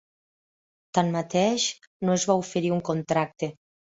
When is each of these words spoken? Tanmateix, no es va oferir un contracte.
Tanmateix, 0.97 1.67
no 2.09 2.15
es 2.21 2.25
va 2.31 2.39
oferir 2.45 2.75
un 2.79 2.83
contracte. 2.91 3.53